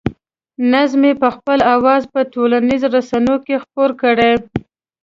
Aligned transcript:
نظم 0.71 1.01
یې 1.07 1.13
په 1.21 1.29
خپل 1.35 1.59
اواز 1.75 2.03
په 2.13 2.19
ټولنیزو 2.33 2.87
رسنیو 2.97 3.37
کې 3.45 3.55
خپور 3.63 3.89
کړی. 4.01 4.31